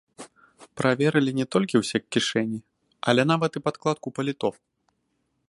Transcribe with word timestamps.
Праверылі 0.79 1.31
не 1.39 1.45
толькі 1.55 1.81
ўсе 1.81 1.97
кішэні, 2.17 2.59
але 3.13 3.21
нават 3.33 3.51
і 3.61 3.65
падкладку 3.69 4.07
паліто! 4.19 4.49